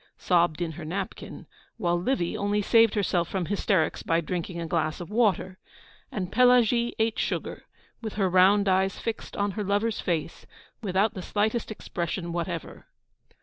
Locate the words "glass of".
4.65-5.11